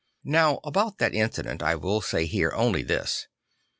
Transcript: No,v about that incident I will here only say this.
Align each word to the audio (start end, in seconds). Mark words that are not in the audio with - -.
No,v 0.23 0.59
about 0.67 0.97
that 0.97 1.13
incident 1.13 1.61
I 1.61 1.75
will 1.75 2.01
here 2.01 2.51
only 2.55 2.79
say 2.81 2.85
this. 2.85 3.27